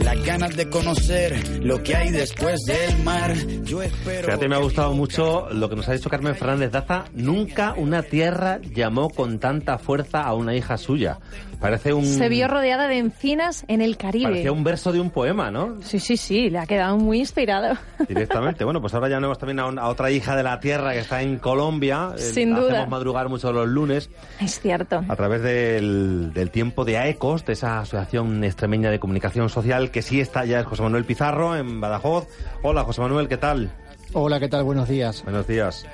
las 0.00 0.24
ganas 0.24 0.56
de 0.56 0.68
conocer 0.68 1.60
lo 1.62 1.82
que 1.82 1.96
hay 1.96 2.10
después 2.10 2.60
del 2.66 3.02
mar. 3.04 3.34
Yo 3.64 3.82
espero. 3.82 4.26
Fíjate, 4.26 4.48
me 4.48 4.56
ha 4.56 4.58
gustado 4.58 4.94
mucho 4.94 5.48
lo 5.50 5.68
que 5.68 5.76
nos 5.76 5.88
ha 5.88 5.92
dicho 5.92 6.08
Carmen 6.08 6.34
Fernández 6.34 6.70
Daza. 6.70 7.04
Nunca 7.14 7.74
una 7.76 8.02
tierra 8.02 8.60
llamó 8.74 9.10
con 9.10 9.38
tanta 9.38 9.78
fuerza 9.78 10.22
a 10.22 10.34
una 10.34 10.54
hija 10.54 10.76
suya. 10.76 11.18
Parece 11.60 11.92
un. 11.92 12.04
Se 12.04 12.28
vio 12.28 12.46
rodeada 12.46 12.86
de 12.86 12.98
encinas 12.98 13.64
en 13.66 13.82
el 13.82 13.96
Caribe. 13.96 14.24
Parecía 14.30 14.52
un 14.52 14.62
verso 14.62 14.92
de 14.92 15.00
un 15.00 15.10
poema, 15.10 15.50
¿no? 15.50 15.76
Sí, 15.82 15.98
sí, 15.98 16.16
sí, 16.16 16.50
le 16.50 16.58
ha 16.60 16.66
quedado 16.66 16.96
muy 16.98 17.18
inspirado. 17.18 17.76
Directamente. 18.06 18.62
Bueno, 18.64 18.80
pues 18.80 18.94
ahora 18.94 19.08
ya 19.08 19.16
tenemos 19.16 19.38
también 19.38 19.58
a, 19.58 19.66
un- 19.66 19.78
a 19.78 19.88
otra 19.88 20.10
hija 20.12 20.36
de 20.36 20.44
la 20.44 20.60
tierra 20.60 20.92
que 20.92 21.00
está 21.00 21.20
en 21.22 21.38
Colombia. 21.38 22.10
Eh, 22.16 22.20
Sin 22.20 22.54
duda. 22.54 22.68
Hacemos 22.70 22.88
madrugar 22.90 23.28
mucho 23.28 23.52
los 23.52 23.66
lunes 23.68 24.08
Es 24.40 24.60
cierto. 24.60 25.02
a 25.08 25.16
través 25.16 25.42
del, 25.42 26.32
del 26.32 26.50
tiempo 26.50 26.84
de 26.84 26.96
AECOS, 26.98 27.44
de 27.44 27.54
esa 27.54 27.80
asociación 27.80 28.44
extremeña 28.44 28.90
de 28.90 29.00
comunicación 29.00 29.48
social 29.48 29.90
que 29.90 30.02
sí 30.02 30.20
está 30.20 30.44
ya 30.44 30.60
es 30.60 30.66
José 30.66 30.82
Manuel 30.82 31.04
Pizarro 31.04 31.56
en 31.56 31.80
Badajoz. 31.80 32.28
Hola, 32.62 32.84
José 32.84 33.00
Manuel, 33.00 33.26
¿qué 33.28 33.36
tal? 33.36 33.70
Hola, 34.12 34.38
¿qué 34.40 34.48
tal? 34.48 34.64
Buenos 34.64 34.88
días. 34.88 35.22
Buenos 35.24 35.46
días. 35.46 35.84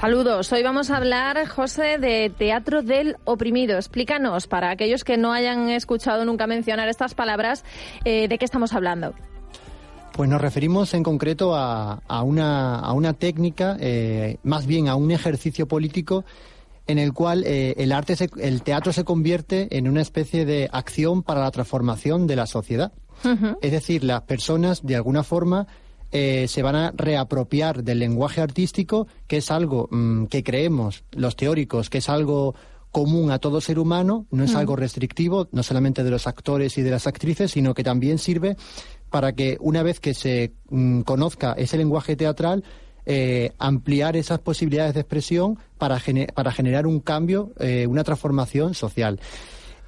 Saludos. 0.00 0.52
Hoy 0.52 0.62
vamos 0.62 0.90
a 0.90 0.98
hablar, 0.98 1.46
José, 1.48 1.96
de 1.98 2.30
Teatro 2.36 2.82
del 2.82 3.16
Oprimido. 3.24 3.76
Explícanos, 3.76 4.46
para 4.46 4.70
aquellos 4.70 5.04
que 5.04 5.16
no 5.16 5.32
hayan 5.32 5.70
escuchado 5.70 6.24
nunca 6.26 6.46
mencionar 6.46 6.88
estas 6.88 7.14
palabras, 7.14 7.64
eh, 8.04 8.28
¿de 8.28 8.38
qué 8.38 8.44
estamos 8.44 8.74
hablando? 8.74 9.14
Pues 10.12 10.28
nos 10.28 10.40
referimos 10.40 10.92
en 10.94 11.02
concreto 11.02 11.54
a, 11.56 12.02
a 12.06 12.22
una, 12.22 12.78
a 12.78 12.92
una 12.92 13.14
técnica, 13.14 13.76
eh, 13.80 14.36
más 14.42 14.66
bien 14.66 14.88
a 14.88 14.96
un 14.96 15.10
ejercicio 15.12 15.66
político 15.66 16.24
en 16.86 16.98
el 16.98 17.12
cual 17.14 17.42
eh, 17.46 17.74
el 17.78 17.90
arte, 17.90 18.16
se- 18.16 18.30
el 18.38 18.62
teatro 18.62 18.92
se 18.92 19.02
convierte 19.04 19.76
en 19.78 19.88
una 19.88 20.02
especie 20.02 20.44
de 20.44 20.68
acción 20.72 21.22
para 21.22 21.40
la 21.40 21.50
transformación 21.50 22.26
de 22.26 22.36
la 22.36 22.46
sociedad. 22.46 22.92
Es 23.62 23.72
decir, 23.72 24.04
las 24.04 24.20
personas 24.22 24.84
de 24.84 24.94
alguna 24.94 25.22
forma 25.22 25.66
eh, 26.12 26.46
se 26.48 26.62
van 26.62 26.76
a 26.76 26.92
reapropiar 26.92 27.82
del 27.82 27.98
lenguaje 27.98 28.40
artístico, 28.40 29.06
que 29.26 29.38
es 29.38 29.50
algo 29.50 29.88
mm, 29.90 30.26
que 30.26 30.42
creemos 30.42 31.04
los 31.12 31.36
teóricos, 31.36 31.90
que 31.90 31.98
es 31.98 32.08
algo 32.08 32.54
común 32.90 33.30
a 33.30 33.38
todo 33.38 33.60
ser 33.60 33.78
humano, 33.78 34.26
no 34.30 34.44
es 34.44 34.54
algo 34.54 34.74
restrictivo, 34.74 35.48
no 35.52 35.62
solamente 35.62 36.02
de 36.02 36.10
los 36.10 36.26
actores 36.26 36.78
y 36.78 36.82
de 36.82 36.90
las 36.90 37.06
actrices, 37.06 37.50
sino 37.50 37.74
que 37.74 37.84
también 37.84 38.16
sirve 38.16 38.56
para 39.10 39.32
que 39.32 39.58
una 39.60 39.82
vez 39.82 40.00
que 40.00 40.14
se 40.14 40.52
mm, 40.70 41.02
conozca 41.02 41.52
ese 41.52 41.76
lenguaje 41.76 42.16
teatral, 42.16 42.64
eh, 43.04 43.52
ampliar 43.58 44.16
esas 44.16 44.38
posibilidades 44.38 44.94
de 44.94 45.00
expresión 45.00 45.58
para, 45.78 46.00
para 46.34 46.52
generar 46.52 46.86
un 46.86 47.00
cambio, 47.00 47.52
eh, 47.60 47.86
una 47.86 48.02
transformación 48.02 48.74
social. 48.74 49.20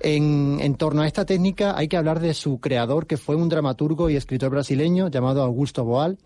En, 0.00 0.58
en 0.60 0.74
torno 0.76 1.02
a 1.02 1.06
esta 1.06 1.24
técnica 1.24 1.76
hay 1.76 1.88
que 1.88 1.96
hablar 1.96 2.20
de 2.20 2.32
su 2.34 2.60
creador, 2.60 3.06
que 3.06 3.16
fue 3.16 3.34
un 3.36 3.48
dramaturgo 3.48 4.08
y 4.10 4.16
escritor 4.16 4.50
brasileño 4.50 5.08
llamado 5.08 5.42
Augusto 5.42 5.84
Boal, 5.84 6.18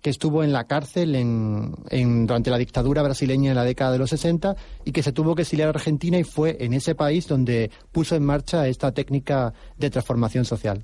que 0.00 0.10
estuvo 0.10 0.42
en 0.42 0.52
la 0.52 0.64
cárcel 0.66 1.14
en, 1.14 1.72
en- 1.90 2.26
durante 2.26 2.50
la 2.50 2.58
dictadura 2.58 3.02
brasileña 3.02 3.50
en 3.50 3.56
la 3.56 3.62
década 3.64 3.92
de 3.92 3.98
los 3.98 4.10
60 4.10 4.56
y 4.84 4.90
que 4.90 5.04
se 5.04 5.12
tuvo 5.12 5.36
que 5.36 5.42
exiliar 5.42 5.68
a 5.68 5.70
Argentina 5.70 6.18
y 6.18 6.24
fue 6.24 6.56
en 6.58 6.72
ese 6.72 6.96
país 6.96 7.28
donde 7.28 7.70
puso 7.92 8.16
en 8.16 8.24
marcha 8.24 8.66
esta 8.66 8.90
técnica 8.90 9.52
de 9.78 9.90
transformación 9.90 10.44
social. 10.44 10.82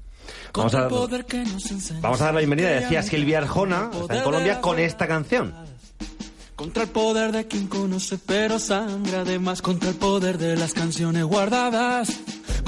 Vamos 0.55 0.75
a, 0.75 0.88
vamos 2.00 2.20
a 2.20 2.25
dar 2.26 2.34
la 2.34 2.41
bienvenida, 2.41 2.69
decía 2.70 3.03
Silvia 3.03 3.38
Arjona, 3.38 3.91
está 4.03 4.19
en 4.19 4.22
Colombia, 4.25 4.60
con 4.60 4.78
esta 4.78 5.09
canción. 5.09 5.53
Contra 6.55 6.82
el 6.84 6.88
poder 6.88 7.31
de 7.31 7.47
quien 7.47 7.69
conoce 7.69 8.19
pero 8.19 8.59
sangra 8.59 9.20
además 9.20 9.62
contra 9.62 9.91
el 9.91 9.94
poder 9.94 10.38
de 10.38 10.56
las 10.56 10.75
canciones 10.75 11.22
guardadas 11.25 12.09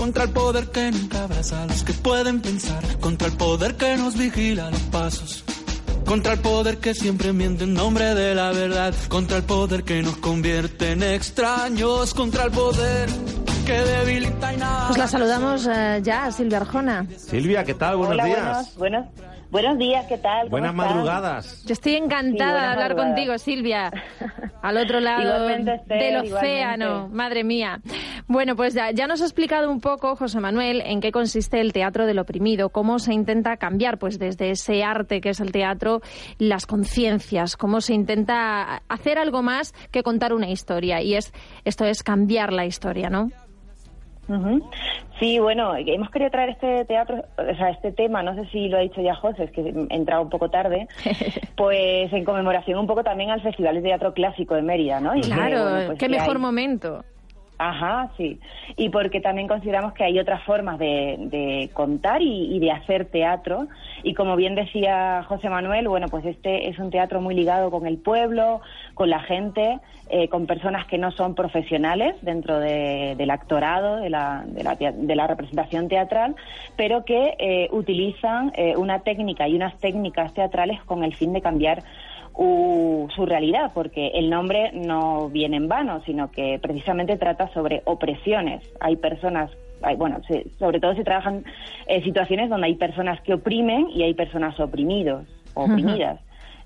contra 0.01 0.25
el 0.25 0.31
poder 0.31 0.69
que 0.71 0.91
nunca 0.91 1.25
abraza 1.25 1.63
a 1.63 1.67
los 1.67 1.85
que 1.85 1.93
pueden 1.93 2.41
pensar 2.41 2.83
contra 3.01 3.29
el 3.29 3.35
poder 3.37 3.77
que 3.77 3.97
nos 3.99 4.17
vigila 4.17 4.71
los 4.71 4.81
pasos 4.85 5.45
contra 6.07 6.33
el 6.33 6.39
poder 6.41 6.79
que 6.79 6.95
siempre 6.95 7.33
miente 7.35 7.65
en 7.65 7.75
nombre 7.75 8.15
de 8.15 8.35
la 8.35 8.51
verdad 8.51 8.95
contra 9.09 9.37
el 9.37 9.43
poder 9.45 9.85
que 9.85 10.03
nos 10.03 10.17
convierte 10.17 10.93
en 10.93 11.03
extraños 11.03 12.15
contra 12.15 12.45
el 12.45 12.51
poder 12.51 13.09
que 13.67 13.73
debilita 13.75 14.55
y 14.55 14.57
nada 14.57 14.87
Pues 14.89 14.99
la 14.99 15.07
saludamos 15.07 15.69
eh, 15.71 16.01
ya, 16.03 16.33
Silvia 16.33 16.57
Arjona. 16.59 17.07
Silvia, 17.17 17.63
¿qué 17.63 17.75
tal? 17.75 17.97
Buenos 17.97 18.15
Hola, 18.15 18.25
días. 18.25 18.77
buenos, 18.77 18.77
buenos, 18.77 19.07
buenos 19.51 19.79
días, 19.79 20.07
¿qué 20.09 20.17
tal? 20.19 20.39
¿Cómo 20.45 20.51
Buenas 20.51 20.71
están? 20.73 20.87
madrugadas. 20.89 21.63
Yo 21.67 21.73
estoy 21.75 21.95
encantada 21.95 22.33
Sí, 22.33 22.61
de 22.61 22.67
hablar 22.67 22.79
madrugadas. 22.97 23.07
contigo, 23.15 23.39
Silvia. 23.39 23.93
Al 24.63 24.77
otro 24.79 24.99
lado 25.09 25.23
Igualmente, 25.23 25.75
Esther, 25.75 25.99
del 25.99 26.25
igualmente. 26.25 26.35
océano, 26.35 27.09
madre 27.13 27.45
mía. 27.45 27.81
Bueno, 28.33 28.55
pues 28.55 28.75
ya, 28.75 28.93
ya 28.93 29.09
nos 29.09 29.23
ha 29.23 29.25
explicado 29.25 29.69
un 29.69 29.81
poco, 29.81 30.15
José 30.15 30.39
Manuel, 30.39 30.83
en 30.87 31.01
qué 31.01 31.11
consiste 31.11 31.61
el 31.61 31.73
teatro 31.73 32.07
del 32.07 32.21
oprimido, 32.21 32.69
cómo 32.69 33.01
se 33.01 33.13
intenta 33.13 33.57
cambiar, 33.57 33.99
pues 33.99 34.21
desde 34.21 34.51
ese 34.51 34.85
arte 34.85 35.21
que 35.21 35.31
es 35.31 35.41
el 35.41 35.51
teatro, 35.51 36.01
las 36.39 36.65
conciencias, 36.65 37.57
cómo 37.57 37.81
se 37.81 37.93
intenta 37.93 38.83
hacer 38.89 39.19
algo 39.19 39.43
más 39.43 39.73
que 39.91 40.05
contar 40.05 40.33
una 40.33 40.49
historia. 40.49 41.03
Y 41.03 41.17
es 41.17 41.33
esto 41.65 41.85
es 41.85 42.05
cambiar 42.05 42.53
la 42.53 42.67
historia, 42.67 43.11
¿no? 43.11 43.33
Sí, 45.19 45.41
bueno, 45.41 45.75
hemos 45.75 46.09
querido 46.11 46.31
traer 46.31 46.51
este 46.51 46.85
teatro, 46.85 47.25
o 47.37 47.57
sea, 47.57 47.71
este 47.71 47.91
tema, 47.91 48.23
no 48.23 48.37
sé 48.37 48.49
si 48.53 48.69
lo 48.69 48.77
ha 48.79 48.81
dicho 48.81 49.01
ya 49.03 49.17
José, 49.17 49.43
es 49.43 49.51
que 49.51 49.61
he 49.61 49.95
entrado 49.97 50.23
un 50.23 50.31
poco 50.31 50.49
tarde, 50.49 50.87
pues 51.57 52.13
en 52.13 52.25
conmemoración 52.25 52.79
un 52.79 52.87
poco 52.87 53.03
también 53.03 53.31
al 53.31 53.43
Festival 53.43 53.75
de 53.75 53.83
Teatro 53.83 54.15
Clásico 54.15 54.55
de 54.55 54.63
Mérida, 54.63 55.01
¿no? 55.01 55.17
Y 55.17 55.23
que, 55.23 55.31
Claro, 55.31 55.63
bueno, 55.71 55.87
pues 55.89 55.99
qué 55.99 56.09
mejor 56.09 56.37
hay- 56.37 56.43
momento. 56.43 57.05
Ajá, 57.63 58.11
sí. 58.17 58.41
Y 58.79 58.89
porque 58.89 59.21
también 59.21 59.47
consideramos 59.47 59.93
que 59.93 60.03
hay 60.03 60.19
otras 60.19 60.43
formas 60.45 60.79
de, 60.79 61.17
de 61.19 61.69
contar 61.75 62.23
y, 62.23 62.57
y 62.57 62.59
de 62.59 62.71
hacer 62.73 63.05
teatro. 63.11 63.69
Y 64.03 64.15
como 64.15 64.35
bien 64.37 64.55
decía 64.55 65.25
José 65.29 65.51
Manuel, 65.51 65.87
bueno, 65.87 66.09
pues 66.09 66.25
este 66.25 66.71
es 66.71 66.79
un 66.79 66.91
teatro 66.91 67.21
muy 67.21 67.35
ligado 67.35 67.71
con 67.71 67.87
el 67.87 67.99
pueblo, 67.99 68.63
con 68.95 69.11
la 69.11 69.21
gente, 69.21 69.79
eh, 70.09 70.29
con 70.29 70.47
personas 70.47 70.87
que 70.87 70.97
no 70.97 71.11
son 71.11 71.35
profesionales 71.35 72.15
dentro 72.23 72.59
de- 72.59 73.15
del 73.19 73.31
actorado, 73.31 73.97
de 73.97 74.09
la, 74.09 74.43
de, 74.47 74.65
la, 74.65 74.75
de 74.77 75.15
la 75.15 75.27
representación 75.27 75.89
teatral, 75.89 76.37
pero 76.77 77.05
que 77.05 77.35
eh, 77.39 77.69
utilizan 77.73 78.53
eh, 78.57 78.75
una 78.79 79.01
técnica 79.01 79.47
y 79.47 79.55
unas 79.55 79.79
técnicas 79.81 80.33
teatrales 80.33 80.83
con 80.85 81.05
el 81.05 81.15
fin 81.15 81.35
de 81.35 81.43
cambiar 81.43 81.83
u- 82.43 83.09
su 83.15 83.27
realidad, 83.27 83.73
porque 83.75 84.09
el 84.15 84.31
nombre 84.31 84.71
no 84.73 85.29
viene 85.29 85.59
en 85.59 85.69
vano, 85.69 86.01
sino 86.07 86.31
que 86.31 86.59
precisamente 86.61 87.17
trata 87.19 87.53
sobre 87.53 87.83
opresiones. 87.85 88.63
Hay 88.81 88.97
personas, 88.97 89.51
hay, 89.83 89.97
bueno, 89.97 90.23
se- 90.27 90.47
sobre 90.59 90.81
todo 90.81 90.95
se 90.95 91.05
trabajan 91.05 91.45
eh, 91.87 92.03
situaciones 92.03 92.49
donde 92.49 92.69
hay 92.69 92.75
personas 92.77 93.21
que 93.21 93.35
oprimen 93.35 93.89
y 93.95 94.03
hay 94.05 94.15
personas 94.15 94.59
oprimidos, 94.59 95.27
oprimidas. 95.55 96.19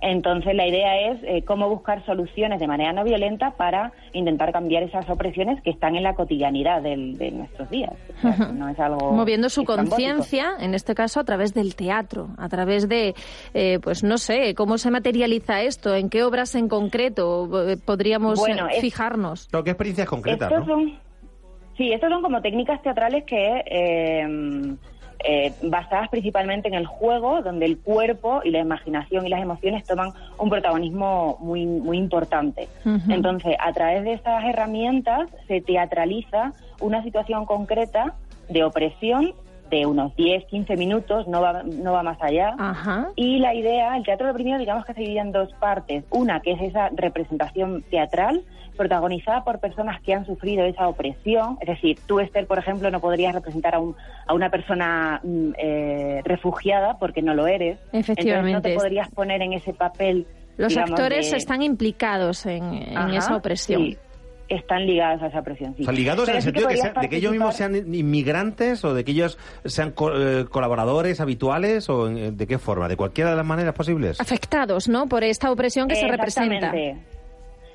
Entonces 0.06 0.54
la 0.54 0.66
idea 0.66 1.10
es 1.12 1.18
eh, 1.22 1.42
cómo 1.46 1.68
buscar 1.68 2.04
soluciones 2.04 2.60
de 2.60 2.66
manera 2.66 2.92
no 2.92 3.04
violenta 3.04 3.52
para 3.52 3.92
intentar 4.12 4.52
cambiar 4.52 4.82
esas 4.82 5.08
opresiones 5.08 5.62
que 5.62 5.70
están 5.70 5.96
en 5.96 6.02
la 6.02 6.14
cotidianidad 6.14 6.82
del- 6.82 7.16
de 7.16 7.30
nuestros 7.30 7.70
días. 7.70 7.92
O 8.18 8.20
sea, 8.20 8.46
que 8.48 8.52
no 8.52 8.68
es 8.68 8.78
algo 8.78 9.12
moviendo 9.12 9.48
su 9.48 9.64
conciencia, 9.64 10.52
en 10.60 10.74
este 10.74 10.94
caso 10.94 11.20
a 11.20 11.24
través 11.24 11.54
del 11.54 11.74
teatro, 11.74 12.28
a 12.36 12.48
través 12.50 12.88
de, 12.88 13.14
eh, 13.54 13.78
pues 13.82 14.04
no 14.04 14.18
sé, 14.18 14.54
cómo 14.54 14.76
se 14.76 14.90
materializa 14.90 15.62
esto, 15.62 15.94
en 15.94 16.10
qué 16.10 16.22
obras 16.22 16.54
en 16.54 16.68
concreto 16.68 17.48
eh, 17.70 17.76
podríamos 17.78 18.38
Bueno, 18.38 18.66
eh, 18.68 18.72
es- 18.76 18.80
fijarnos. 18.82 19.48
¿Qué 19.48 19.70
experiencias 19.70 20.06
concretas, 20.08 20.50
Estos 20.52 20.66
no? 20.66 20.74
son, 20.74 20.98
Sí, 21.76 21.90
estas 21.92 22.08
son 22.08 22.22
como 22.22 22.40
técnicas 22.40 22.80
teatrales 22.82 23.24
que 23.24 23.62
eh, 23.66 24.76
eh, 25.22 25.52
basadas 25.62 26.08
principalmente 26.08 26.68
en 26.68 26.74
el 26.74 26.86
juego, 26.86 27.42
donde 27.42 27.66
el 27.66 27.78
cuerpo 27.78 28.40
y 28.44 28.50
la 28.50 28.60
imaginación 28.60 29.26
y 29.26 29.30
las 29.30 29.40
emociones 29.40 29.84
toman 29.84 30.12
un 30.38 30.50
protagonismo 30.50 31.38
muy, 31.40 31.66
muy 31.66 31.98
importante. 31.98 32.68
Entonces, 33.08 33.56
a 33.58 33.72
través 33.72 34.04
de 34.04 34.12
estas 34.12 34.44
herramientas 34.44 35.28
se 35.48 35.60
teatraliza 35.60 36.52
una 36.80 37.02
situación 37.02 37.46
concreta 37.46 38.14
de 38.48 38.64
opresión 38.64 39.34
de 39.70 39.86
unos 39.86 40.14
10, 40.16 40.44
15 40.46 40.76
minutos, 40.76 41.26
no 41.26 41.40
va, 41.40 41.62
no 41.62 41.92
va 41.92 42.02
más 42.02 42.18
allá. 42.20 42.54
Y 43.16 43.38
la 43.38 43.54
idea, 43.54 43.96
el 43.96 44.04
teatro 44.04 44.26
reprimido, 44.26 44.58
digamos 44.58 44.84
que 44.84 44.94
se 44.94 45.00
divide 45.00 45.20
en 45.20 45.32
dos 45.32 45.52
partes. 45.54 46.04
Una, 46.10 46.40
que 46.40 46.52
es 46.52 46.62
esa 46.62 46.90
representación 46.94 47.82
teatral, 47.90 48.42
protagonizada 48.76 49.44
por 49.44 49.60
personas 49.60 50.00
que 50.02 50.14
han 50.14 50.26
sufrido 50.26 50.64
esa 50.64 50.88
opresión. 50.88 51.58
Es 51.60 51.68
decir, 51.68 51.98
tú, 52.06 52.20
Esther, 52.20 52.46
por 52.46 52.58
ejemplo, 52.58 52.90
no 52.90 53.00
podrías 53.00 53.34
representar 53.34 53.74
a, 53.74 53.78
un, 53.78 53.96
a 54.26 54.34
una 54.34 54.50
persona 54.50 55.20
mm, 55.22 55.50
eh, 55.56 56.20
refugiada 56.24 56.98
porque 56.98 57.22
no 57.22 57.34
lo 57.34 57.46
eres. 57.46 57.78
Efectivamente. 57.92 58.48
Entonces 58.48 58.52
no 58.52 58.62
te 58.62 58.74
podrías 58.74 59.10
poner 59.10 59.42
en 59.42 59.52
ese 59.54 59.72
papel. 59.72 60.26
Los 60.56 60.76
actores 60.76 61.32
están 61.32 61.62
implicados 61.62 62.46
en, 62.46 62.72
esa 63.12 63.36
opresión 63.36 63.96
están 64.48 64.86
ligados 64.86 65.22
a 65.22 65.26
esa 65.28 65.42
presión. 65.42 65.74
Sí. 65.76 65.84
ligados 65.92 66.28
en 66.28 66.36
el 66.36 66.42
sentido 66.42 66.68
de 66.68 67.08
que 67.08 67.16
ellos 67.16 67.32
mismos 67.32 67.56
sean 67.56 67.74
inmigrantes 67.94 68.84
o 68.84 68.94
de 68.94 69.04
que 69.04 69.12
ellos 69.12 69.38
sean 69.64 69.94
eh, 70.14 70.44
colaboradores 70.50 71.20
habituales 71.20 71.88
o 71.88 72.08
de 72.08 72.46
qué 72.46 72.58
forma, 72.58 72.88
de 72.88 72.96
cualquiera 72.96 73.30
de 73.30 73.36
las 73.36 73.46
maneras 73.46 73.74
posibles. 73.74 74.20
Afectados, 74.20 74.88
¿no? 74.88 75.06
Por 75.06 75.24
esta 75.24 75.50
opresión 75.50 75.88
que 75.88 75.96
se 75.96 76.08
representa. 76.08 76.72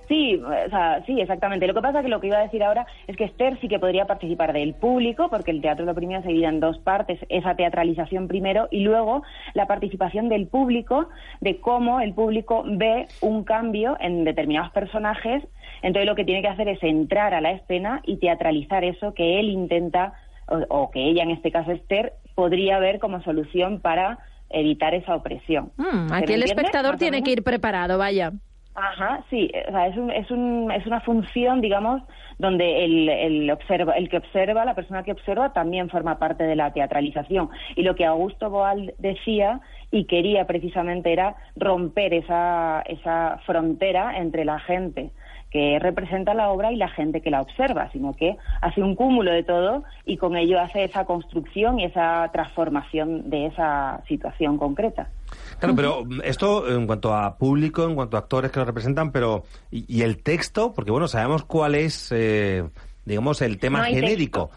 Sí, 0.10 0.42
o 0.44 0.70
sea, 0.72 1.04
sí, 1.06 1.22
exactamente. 1.22 1.68
Lo 1.68 1.76
que 1.76 1.84
pasa 1.84 2.00
es 2.00 2.06
que 2.06 2.10
lo 2.10 2.20
que 2.20 2.28
iba 2.28 2.40
a 2.40 2.42
decir 2.42 2.64
ahora 2.64 2.88
es 3.06 3.16
que 3.16 3.26
Esther 3.26 3.60
sí 3.62 3.68
que 3.68 3.78
podría 3.78 4.06
participar 4.06 4.54
del 4.54 4.74
público, 4.74 5.30
porque 5.30 5.52
el 5.52 5.62
teatro 5.62 5.86
lo 5.86 5.94
primero 5.94 6.24
se 6.24 6.30
divide 6.30 6.48
en 6.48 6.60
dos 6.60 6.80
partes, 6.80 7.20
esa 7.30 7.56
teatralización 7.56 8.28
primero 8.28 8.68
y 8.72 8.80
luego 8.80 9.22
la 9.54 9.68
participación 9.68 10.28
del 10.28 10.48
público, 10.48 11.10
de 11.42 11.60
cómo 11.60 12.02
el 12.02 12.16
público 12.16 12.64
ve 12.66 13.06
un 13.22 13.44
cambio 13.44 13.98
en 14.00 14.24
determinados 14.24 14.72
personajes. 14.72 15.44
Entonces 15.84 16.08
lo 16.08 16.16
que 16.16 16.26
tiene 16.26 16.42
que 16.42 16.48
hacer 16.48 16.68
es 16.70 16.82
entrar 16.82 17.36
a 17.36 17.42
la 17.42 17.52
escena 17.52 18.02
y 18.04 18.18
teatralizar 18.18 18.84
eso 18.84 19.14
que 19.14 19.40
él 19.40 19.50
intenta, 19.50 20.14
o, 20.48 20.90
que 20.90 21.08
ella, 21.08 21.22
en 21.22 21.30
este 21.30 21.52
caso 21.52 21.72
Esther, 21.72 22.14
podría 22.34 22.80
ver 22.80 22.98
como 22.98 23.22
solución 23.22 23.80
para 23.80 24.18
evitar 24.50 24.96
esa 24.96 25.14
opresión. 25.14 25.72
Mm, 25.78 26.12
aquí 26.12 26.34
el 26.34 26.42
espectador 26.42 26.98
tiene 26.98 27.22
que 27.22 27.30
ir 27.30 27.44
preparado, 27.44 28.00
vaya. 28.00 28.32
Ajá, 28.82 29.22
sí, 29.30 29.52
o 29.68 29.72
sea, 29.72 29.88
es, 29.88 29.98
un, 29.98 30.10
es, 30.10 30.32
un, 30.32 30.72
es 30.72 30.86
una 30.88 31.02
función, 31.02 31.60
digamos, 31.60 32.02
donde 32.38 32.86
el, 32.86 33.10
el, 33.10 33.52
observa, 33.52 33.94
el 33.94 34.08
que 34.08 34.18
observa, 34.18 34.64
la 34.64 34.74
persona 34.74 35.04
que 35.04 35.12
observa, 35.12 35.52
también 35.52 35.90
forma 35.90 36.18
parte 36.18 36.46
de 36.46 36.56
la 36.56 36.72
teatralización. 36.72 37.50
Y 37.76 37.84
lo 37.84 37.96
que 37.96 38.06
Augusto 38.06 38.50
Boal 38.50 38.94
decía 38.98 39.60
y 39.92 40.06
quería 40.06 40.48
precisamente 40.48 41.12
era 41.12 41.36
romper 41.58 42.14
esa, 42.14 42.82
esa 42.86 43.40
frontera 43.46 44.18
entre 44.18 44.46
la 44.46 44.60
gente 44.60 45.12
que 45.52 45.78
representa 45.80 46.34
la 46.34 46.50
obra 46.52 46.72
y 46.72 46.78
la 46.78 46.90
gente 46.90 47.22
que 47.22 47.32
la 47.32 47.42
observa, 47.42 47.90
sino 47.92 48.14
que 48.16 48.38
hace 48.62 48.82
un 48.82 48.96
cúmulo 48.96 49.32
de 49.32 49.44
todo 49.44 49.84
y 50.06 50.16
con 50.18 50.38
ello 50.38 50.60
hace 50.62 50.86
esa 50.86 51.06
construcción 51.06 51.80
y 51.80 51.86
esa 51.86 52.30
transformación 52.32 53.30
de 53.30 53.48
esa 53.48 54.02
situación 54.08 54.58
concreta. 54.58 55.10
Claro, 55.60 55.76
pero 55.76 56.08
esto 56.24 56.70
en 56.70 56.88
cuanto 56.88 57.14
a 57.14 57.38
público, 57.38 57.84
en 57.84 57.96
cuanto 57.96 58.18
a 58.18 58.22
actores 58.22 58.52
que 58.52 58.60
lo 58.60 58.66
representan, 58.66 59.12
pero 59.12 59.44
¿y, 59.72 60.02
el 60.02 60.22
texto? 60.24 60.74
Porque 60.74 60.92
bueno, 60.92 61.08
sabemos 61.08 61.44
cuál 61.44 61.76
es, 61.76 62.10
eh, 62.12 62.64
digamos, 63.06 63.42
el 63.42 63.60
tema 63.60 63.86
genérico. 63.86 64.52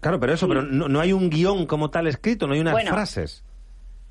Claro, 0.00 0.20
pero 0.20 0.32
eso, 0.32 0.48
pero 0.48 0.62
no, 0.62 1.00
hay 1.00 1.12
un 1.12 1.30
guion 1.30 1.66
como 1.66 1.90
tal 1.90 2.06
escrito, 2.06 2.46
no 2.46 2.54
hay 2.54 2.60
unas 2.60 2.82
frases 2.84 3.44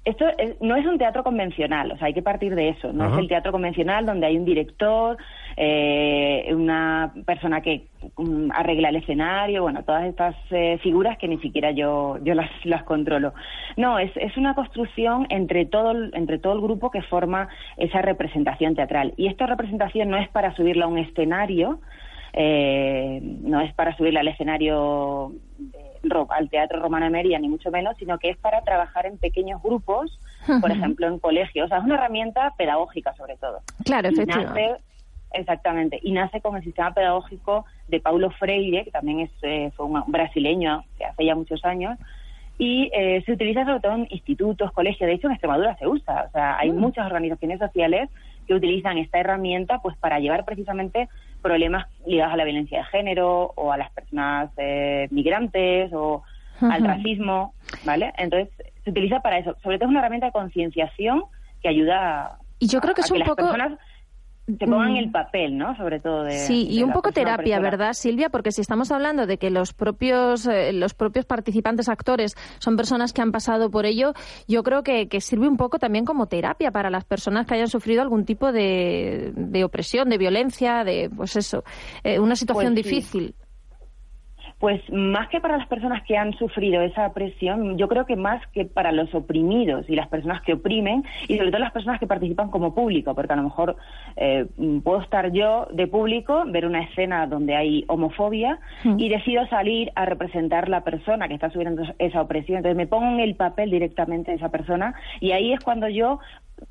esto 0.07 0.25
no 0.61 0.77
es 0.77 0.85
un 0.85 0.97
teatro 0.97 1.21
convencional, 1.21 1.91
o 1.91 1.97
sea, 1.97 2.07
hay 2.07 2.13
que 2.13 2.21
partir 2.21 2.55
de 2.55 2.69
eso. 2.69 2.93
No 2.93 3.11
es 3.11 3.19
el 3.19 3.27
teatro 3.27 3.51
convencional 3.51 4.05
donde 4.05 4.25
hay 4.25 4.37
un 4.37 4.45
director, 4.45 5.17
eh, 5.57 6.49
una 6.53 7.11
persona 7.25 7.59
que 7.59 7.87
um, 8.15 8.49
arregla 8.53 8.87
el 8.87 8.95
escenario, 8.95 9.63
bueno, 9.63 9.83
todas 9.83 10.05
estas 10.05 10.33
eh, 10.51 10.77
figuras 10.81 11.17
que 11.17 11.27
ni 11.27 11.39
siquiera 11.39 11.71
yo, 11.71 12.19
yo 12.23 12.35
las, 12.35 12.49
las 12.63 12.83
controlo. 12.83 13.33
No, 13.75 13.99
es, 13.99 14.11
es 14.15 14.37
una 14.37 14.55
construcción 14.55 15.27
entre 15.29 15.65
todo, 15.65 15.91
entre 16.13 16.39
todo 16.39 16.53
el 16.53 16.61
grupo 16.61 16.89
que 16.89 17.01
forma 17.01 17.49
esa 17.75 18.01
representación 18.01 18.75
teatral. 18.75 19.13
Y 19.17 19.27
esta 19.27 19.45
representación 19.45 20.09
no 20.09 20.15
es 20.15 20.29
para 20.29 20.55
subirla 20.55 20.85
a 20.85 20.87
un 20.87 20.99
escenario, 20.99 21.81
eh, 22.31 23.19
no 23.21 23.59
es 23.59 23.73
para 23.73 23.93
subirla 23.97 24.21
al 24.21 24.29
escenario 24.29 25.33
al 26.29 26.49
Teatro 26.49 26.79
Romano 26.79 27.05
Emeria, 27.05 27.39
ni 27.39 27.49
mucho 27.49 27.71
menos, 27.71 27.95
sino 27.97 28.17
que 28.17 28.29
es 28.29 28.37
para 28.37 28.61
trabajar 28.61 29.05
en 29.05 29.17
pequeños 29.17 29.61
grupos, 29.61 30.19
por 30.61 30.71
ejemplo, 30.71 31.07
en 31.07 31.19
colegios. 31.19 31.65
O 31.65 31.69
sea, 31.69 31.79
es 31.79 31.83
una 31.83 31.95
herramienta 31.95 32.53
pedagógica, 32.57 33.13
sobre 33.15 33.37
todo. 33.37 33.61
Claro, 33.83 34.09
efectivamente. 34.09 34.77
Exactamente, 35.33 35.99
y 36.01 36.13
nace 36.13 36.39
con 36.39 36.55
el 36.55 36.63
sistema 36.63 36.93
pedagógico 36.93 37.65
de 37.89 37.99
Paulo 37.99 38.31
Freire, 38.31 38.85
que 38.85 38.91
también 38.91 39.19
es, 39.19 39.31
eh, 39.41 39.71
fue 39.75 39.85
un 39.85 40.01
brasileño 40.07 40.85
que 40.97 41.05
hace 41.05 41.25
ya 41.25 41.35
muchos 41.35 41.63
años, 41.65 41.99
y 42.57 42.89
eh, 42.93 43.21
se 43.25 43.33
utiliza 43.33 43.65
sobre 43.65 43.81
todo 43.81 43.93
en 43.93 44.07
institutos, 44.09 44.71
colegios, 44.71 45.07
de 45.07 45.13
hecho 45.13 45.27
en 45.27 45.33
Extremadura 45.33 45.75
se 45.77 45.85
usa, 45.85 46.25
o 46.27 46.31
sea, 46.31 46.57
hay 46.57 46.71
mm. 46.71 46.77
muchas 46.77 47.05
organizaciones 47.05 47.59
sociales 47.59 48.09
que 48.47 48.53
utilizan 48.53 48.97
esta 48.97 49.19
herramienta 49.19 49.79
pues 49.79 49.97
para 49.97 50.19
llevar 50.19 50.45
precisamente 50.45 51.09
problemas 51.41 51.87
ligados 52.05 52.33
a 52.33 52.37
la 52.37 52.45
violencia 52.45 52.79
de 52.79 52.85
género 52.85 53.53
o 53.55 53.71
a 53.71 53.77
las 53.77 53.91
personas 53.91 54.49
eh, 54.57 55.07
migrantes 55.11 55.91
o 55.93 56.23
al 56.61 56.83
racismo, 56.83 57.53
¿vale? 57.85 58.11
Entonces 58.17 58.49
se 58.83 58.89
utiliza 58.89 59.19
para 59.19 59.37
eso. 59.37 59.55
Sobre 59.61 59.77
todo 59.77 59.85
es 59.85 59.91
una 59.91 59.99
herramienta 59.99 60.27
de 60.27 60.31
concienciación 60.31 61.23
que 61.61 61.69
ayuda 61.69 62.21
a, 62.21 62.37
y 62.59 62.67
yo 62.67 62.81
creo 62.81 62.93
que 62.93 63.01
es 63.01 63.11
un 63.11 63.19
que 63.19 63.25
poco... 63.25 63.41
las 63.41 63.51
personas 63.51 63.79
te 64.57 64.65
pongan 64.65 64.93
mm. 64.93 64.97
el 64.97 65.11
papel, 65.11 65.57
¿no? 65.57 65.75
Sobre 65.75 65.99
todo 65.99 66.23
de 66.23 66.31
sí 66.31 66.67
y 66.69 66.81
un 66.81 66.93
poco 66.93 67.11
terapia, 67.11 67.59
¿verdad, 67.59 67.93
Silvia? 67.93 68.29
Porque 68.29 68.51
si 68.51 68.61
estamos 68.61 68.91
hablando 68.91 69.25
de 69.25 69.37
que 69.37 69.49
los 69.49 69.73
propios 69.73 70.47
eh, 70.47 70.71
los 70.71 70.93
propios 70.93 71.25
participantes 71.25 71.89
actores 71.89 72.35
son 72.59 72.77
personas 72.77 73.11
que 73.11 73.21
han 73.21 73.33
pasado 73.33 73.69
por 73.69 73.85
ello, 73.85 74.13
yo 74.47 74.63
creo 74.63 74.83
que, 74.83 75.09
que, 75.09 75.19
sirve 75.19 75.49
un 75.49 75.57
poco 75.57 75.79
también 75.79 76.05
como 76.05 76.27
terapia 76.27 76.71
para 76.71 76.89
las 76.89 77.03
personas 77.03 77.45
que 77.45 77.55
hayan 77.55 77.67
sufrido 77.67 78.01
algún 78.01 78.23
tipo 78.23 78.53
de, 78.53 79.33
de 79.35 79.63
opresión, 79.65 80.09
de 80.09 80.17
violencia, 80.17 80.85
de 80.85 81.09
pues 81.13 81.35
eso, 81.35 81.63
eh, 82.03 82.19
una 82.19 82.35
situación 82.35 82.73
pues 82.73 82.85
difícil. 82.85 83.35
Pues 84.59 84.81
más 84.91 85.29
que 85.29 85.39
para 85.39 85.57
las 85.57 85.67
personas 85.67 86.03
que 86.03 86.17
han 86.17 86.33
sufrido 86.33 86.81
esa 86.81 87.13
presión, 87.13 87.77
yo 87.77 87.87
creo 87.87 88.05
que 88.05 88.15
más 88.15 88.45
que 88.47 88.65
para 88.65 88.91
los 88.91 89.13
oprimidos 89.13 89.87
y 89.87 89.95
las 89.95 90.07
personas 90.07 90.41
que 90.41 90.53
oprimen 90.53 91.03
y 91.27 91.37
sobre 91.37 91.51
todo 91.51 91.59
las 91.59 91.71
personas 91.71 91.99
que 91.99 92.07
participan 92.07 92.49
como 92.49 92.73
público, 92.73 93.13
porque 93.13 93.33
a 93.33 93.35
lo 93.35 93.43
mejor 93.43 93.75
eh, 94.15 94.47
puedo 94.83 95.01
estar 95.01 95.31
yo 95.31 95.67
de 95.71 95.85
público, 95.87 96.43
ver 96.47 96.65
una 96.65 96.81
escena 96.81 97.27
donde 97.27 97.55
hay 97.55 97.85
homofobia 97.87 98.59
mm. 98.83 98.99
y 98.99 99.09
decido 99.09 99.45
salir 99.47 99.91
a 99.95 100.05
representar 100.05 100.69
la 100.69 100.83
persona 100.83 101.27
que 101.27 101.35
está 101.35 101.49
sufriendo 101.51 101.83
esa 101.99 102.21
opresión. 102.21 102.57
Entonces 102.57 102.77
me 102.77 102.87
pongo 102.87 103.07
en 103.07 103.19
el 103.19 103.35
papel 103.35 103.69
directamente 103.69 104.31
de 104.31 104.37
esa 104.37 104.49
persona 104.49 104.95
y 105.19 105.31
ahí 105.31 105.53
es 105.53 105.59
cuando 105.59 105.87
yo 105.87 106.19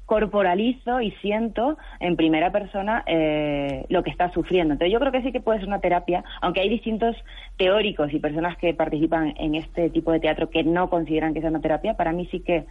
corporalizo 0.05 1.01
y 1.01 1.11
siento 1.23 1.77
en 2.01 2.17
primera 2.17 2.53
persona 2.53 3.03
eh, 3.07 3.85
lo 3.89 4.03
que 4.03 4.11
está 4.11 4.33
sufriendo. 4.33 4.75
Entonces 4.75 4.93
yo 4.93 5.01
creo 5.01 5.13
que 5.13 5.23
sí 5.23 5.33
que 5.33 5.41
puede 5.41 5.59
ser 5.59 5.69
una 5.69 5.81
terapia, 5.81 6.25
aunque 6.41 6.61
hay 6.61 6.69
distintos 6.69 7.17
teóricos 7.57 8.13
y 8.13 8.19
personas 8.19 8.57
que 8.57 8.75
participan 8.75 9.35
en 9.37 9.55
este 9.55 9.91
tipo 9.91 10.13
de 10.13 10.21
teatro 10.21 10.51
que 10.51 10.63
no 10.63 10.89
consideran 10.91 11.35
que 11.35 11.41
sea 11.41 11.51
una 11.51 11.61
terapia, 11.61 11.95
para 11.95 12.13
mí 12.13 12.29
sí 12.31 12.41
que 12.41 12.67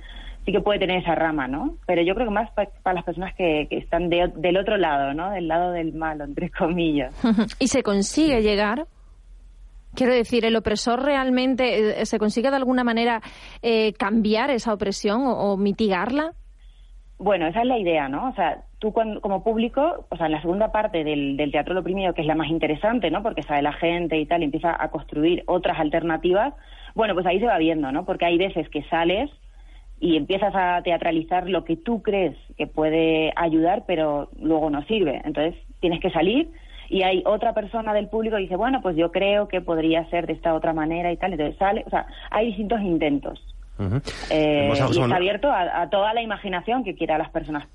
sí 0.46 0.52
que 0.52 0.62
puede 0.62 0.80
tener 0.80 1.02
esa 1.02 1.16
rama, 1.16 1.48
¿no? 1.48 1.76
Pero 1.88 2.04
yo 2.04 2.14
creo 2.14 2.28
que 2.28 2.34
más 2.34 2.52
para 2.52 2.94
las 2.94 3.04
personas 3.04 3.34
que, 3.36 3.68
están 3.72 4.10
del 4.10 4.58
otro 4.58 4.78
lado, 4.78 5.14
¿no? 5.14 5.32
Del 5.32 5.48
lado 5.48 5.72
del 5.72 5.94
malo, 5.94 6.24
entre 6.24 6.52
comillas. 6.52 7.14
¿Y 7.60 7.68
se 7.68 7.82
consigue 7.82 8.42
llegar? 8.42 8.86
Quiero 9.96 10.14
decir, 10.14 10.46
¿el 10.46 10.56
opresor 10.56 11.02
realmente 11.04 12.02
eh, 12.02 12.06
se 12.06 12.20
consigue 12.20 12.50
de 12.50 12.58
alguna 12.58 12.84
manera 12.84 13.22
eh, 13.64 13.94
cambiar 13.94 14.52
esa 14.52 14.74
opresión 14.74 15.24
o 15.26 15.58
mitigarla? 15.58 16.34
Bueno, 17.18 17.48
esa 17.48 17.62
es 17.62 17.68
la 17.68 17.78
idea, 17.78 18.10
¿no? 18.10 18.30
O 18.30 18.34
sea, 18.34 18.64
tú 18.80 18.92
como 18.92 19.44
público, 19.44 20.06
o 20.10 20.18
sea, 20.18 20.26
en 20.26 20.34
la 20.34 20.42
segunda 20.42 20.72
parte 20.72 21.04
del, 21.04 21.38
teatro 21.52 21.74
lo 21.74 21.80
oprimido, 21.80 22.14
que 22.14 22.22
es 22.22 22.28
la 22.28 22.36
más 22.36 22.50
interesante, 22.50 23.10
¿no? 23.10 23.24
Porque 23.24 23.42
sale 23.44 23.62
la 23.62 23.72
gente 23.72 24.18
y 24.18 24.26
tal, 24.26 24.42
y 24.42 24.46
empieza 24.46 24.76
a 24.78 24.90
construir 24.90 25.44
otras 25.48 25.80
alternativas, 25.80 26.54
bueno, 26.94 27.14
pues 27.14 27.26
ahí 27.26 27.40
se 27.40 27.48
va 27.48 27.58
viendo, 27.58 27.92
¿no? 27.92 28.06
Porque 28.06 28.26
hay 28.26 28.38
veces 28.38 28.68
que 28.70 28.84
sales 28.84 29.32
y 30.00 30.18
empiezas 30.18 30.54
a 30.56 30.82
teatralizar 30.84 31.50
lo 31.50 31.64
que 31.64 31.78
tú 31.78 32.02
crees 32.04 32.36
que 32.58 32.68
puede 32.68 33.32
ayudar, 33.38 33.86
pero 33.88 34.30
luego 34.40 34.70
no 34.70 34.84
sirve. 34.84 35.22
Entonces 35.24 35.56
tienes 35.80 36.02
que 36.02 36.12
salir 36.12 36.52
y 36.90 37.04
hay 37.04 37.24
otra 37.26 37.54
persona 37.54 37.94
del 37.94 38.10
público 38.10 38.36
que 38.36 38.44
dice, 38.44 38.58
bueno, 38.58 38.82
pues 38.82 38.98
yo 38.98 39.12
creo 39.12 39.48
que 39.48 39.62
podría 39.62 40.08
ser 40.10 40.28
de 40.28 40.34
esta 40.34 40.54
otra 40.54 40.74
manera 40.74 41.12
y 41.12 41.18
tal. 41.18 41.32
Entonces 41.32 41.58
sale, 41.58 41.84
o 41.88 41.90
sea, 41.90 42.08
hay 42.30 42.48
distintos 42.48 42.82
intentos. 42.82 43.55
Eh, 44.30 44.70
y 44.70 44.72
está 45.00 45.16
abierto 45.16 45.52
a, 45.52 45.90
toda 45.90 46.14
la 46.14 46.22
imaginación 46.22 46.84
que 46.84 46.96
quiera 46.96 47.18
las 47.18 47.30
personas 47.30 47.68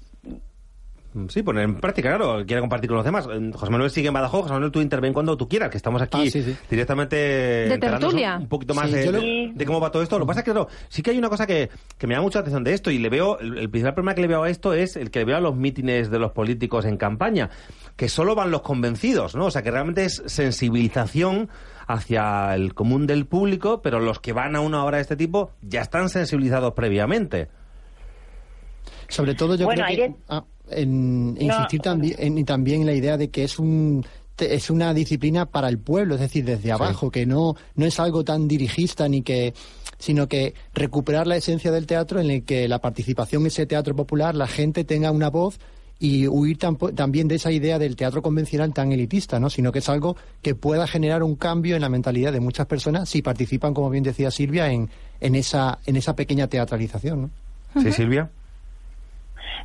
Sí, 1.29 1.43
poner 1.43 1.65
en 1.65 1.75
práctica, 1.81 2.09
claro, 2.17 2.47
quiere 2.47 2.61
compartir 2.61 2.87
con 2.89 2.95
los 2.99 3.05
demás. 3.05 3.27
Eh, 3.33 3.51
José 3.53 3.73
Manuel 3.73 3.91
sigue 3.91 4.07
en 4.07 4.15
Badajoz, 4.15 4.43
José 4.43 4.53
Manuel, 4.55 4.71
tú 4.71 4.81
interven 4.81 5.13
cuando 5.13 5.37
tú 5.37 5.49
quieras, 5.49 5.69
que 5.69 5.77
estamos 5.77 6.01
aquí 6.01 6.31
Ah, 6.33 6.55
directamente 6.71 7.17
De 7.17 7.79
tertulia. 7.79 8.37
un 8.37 8.47
poquito 8.47 8.75
más 8.75 8.89
Sí, 8.89 8.95
de, 8.95 9.11
lo- 9.11 9.53
de 9.53 9.67
cómo 9.67 9.81
va 9.81 9.91
todo 9.91 10.05
esto. 10.05 10.21
Lo 10.21 10.25
que 10.25 10.29
pasa 10.29 10.41
es 10.41 10.45
que, 10.45 10.53
claro, 10.53 10.69
sí 10.89 11.03
que 11.03 11.11
hay 11.11 11.19
una 11.19 11.29
cosa 11.29 11.49
que, 11.49 11.69
que 11.99 12.07
me 12.07 12.15
da 12.15 12.21
mucha 12.21 12.39
atención 12.39 12.63
de 12.63 12.75
esto 12.75 12.93
y 12.93 12.99
le 12.99 13.09
veo, 13.09 13.41
el, 13.41 13.59
el 13.59 13.69
principal 13.69 13.95
problema 13.95 14.15
que 14.15 14.21
le 14.21 14.29
veo 14.29 14.45
a 14.45 14.51
esto 14.51 14.73
es 14.73 14.95
el 14.95 15.11
que 15.11 15.19
le 15.19 15.25
veo 15.25 15.37
a 15.39 15.41
los 15.41 15.57
mítines 15.57 16.13
de 16.13 16.19
los 16.21 16.31
políticos 16.31 16.85
en 16.85 16.97
campaña, 16.97 17.51
que 17.97 18.09
solo 18.09 18.37
van 18.37 18.53
los 18.53 18.63
convencidos, 18.63 19.35
¿no? 19.35 19.47
O 19.47 19.51
sea, 19.51 19.63
que 19.63 19.73
realmente 19.73 20.05
es 20.05 20.23
sensibilización 20.27 21.49
hacia 21.93 22.55
el 22.55 22.75
común 22.75 23.07
del 23.07 23.27
público, 23.27 23.81
pero 23.83 24.01
los 24.01 24.21
que 24.21 24.33
van 24.33 24.57
a 24.57 24.61
una 24.61 24.85
hora 24.85 24.99
de 24.99 25.03
este 25.03 25.17
tipo 25.17 25.51
ya 25.63 25.81
están 25.83 26.09
sensibilizados 26.09 26.73
previamente. 26.75 27.49
Sobre 29.09 29.35
todo 29.35 29.55
yo 29.57 29.65
Bueno, 29.67 29.83
creo 29.85 29.97
que 29.97 30.03
hay 30.03 30.09
que- 30.11 30.17
ah, 30.29 30.45
en, 30.71 31.35
No. 31.35 31.41
insistir 31.41 31.81
también 31.81 32.15
en, 32.19 32.39
y 32.39 32.45
también 32.45 32.81
en 32.83 32.87
la 32.87 32.93
idea 32.95 33.17
de 33.17 33.29
que 33.31 33.45
es 33.45 33.59
un 33.59 34.05
te- 34.37 34.55
es 34.55 34.71
una 34.71 34.95
disciplina 34.95 35.47
para 35.47 35.69
el 35.69 35.79
pueblo, 35.79 36.15
es 36.15 36.21
decir, 36.21 36.45
desde 36.45 36.73
abajo, 36.73 37.11
que 37.11 37.27
no 37.27 37.57
no 37.75 37.85
es 37.87 37.99
algo 38.01 38.25
tan 38.25 38.47
dirigista 38.49 39.09
ni 39.09 39.23
que 39.23 39.53
sino 39.99 40.29
que 40.29 40.55
recuperar 40.73 41.27
la 41.27 41.37
esencia 41.37 41.71
del 41.73 41.87
teatro 41.87 42.21
en 42.21 42.31
el 42.31 42.45
que 42.45 42.67
la 42.69 42.79
participación 42.79 43.43
en 43.43 43.49
ese 43.49 43.67
teatro 43.67 43.95
popular, 43.95 44.35
la 44.35 44.47
gente 44.47 44.85
tenga 44.85 45.11
una 45.11 45.29
voz 45.29 45.59
y 46.01 46.27
huir 46.27 46.59
tampo- 46.59 46.95
también 46.95 47.29
de 47.29 47.35
esa 47.37 47.53
idea 47.53 47.79
del 47.79 47.95
teatro 47.95 48.23
convencional 48.23 48.73
tan 48.73 48.91
elitista, 48.91 49.39
¿no? 49.39 49.51
Sino 49.51 49.71
que 49.71 49.81
es 49.81 49.89
algo 49.91 50.17
que 50.43 50.55
pueda 50.55 50.87
generar 50.87 51.23
un 51.23 51.37
cambio 51.37 51.77
en 51.77 51.83
la 51.83 51.91
mentalidad 51.91 52.33
de 52.33 52.41
muchas 52.41 52.67
personas 52.67 53.09
si 53.09 53.21
participan, 53.21 53.75
como 53.75 53.91
bien 53.91 54.03
decía 54.03 54.31
Silvia, 54.31 54.73
en, 54.73 54.89
en 55.21 55.35
esa 55.35 55.79
en 55.87 55.97
esa 55.97 56.17
pequeña 56.17 56.47
teatralización, 56.49 57.23
¿no? 57.23 57.31
¿Sí, 57.83 57.93
Silvia? 57.93 58.31